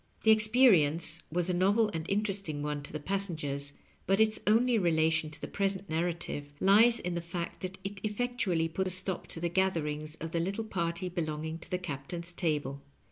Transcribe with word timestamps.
The 0.23 0.31
experience 0.31 1.21
was 1.31 1.47
a 1.47 1.53
novel 1.53 1.91
and 1.93 2.09
interesting 2.09 2.63
one 2.63 2.81
to 2.81 2.91
the 2.91 2.99
passengers, 2.99 3.73
bnt 4.07 4.19
its 4.19 4.39
only 4.47 4.79
relation 4.79 5.29
to 5.29 5.39
the 5.39 5.47
present 5.47 5.91
narrative 5.91 6.51
lies 6.59 6.99
in 6.99 7.13
the 7.13 7.21
fact 7.21 7.61
that 7.61 7.77
it 7.83 8.01
effectually 8.03 8.67
pat 8.67 8.87
a 8.87 8.89
stop 8.89 9.27
to 9.27 9.39
the 9.39 9.47
gatherings 9.47 10.15
of 10.15 10.31
the 10.31 10.39
little 10.39 10.63
party 10.63 11.07
belonging 11.07 11.59
to 11.59 11.69
the 11.69 11.77
Captain's 11.77 12.31
table. 12.31 12.81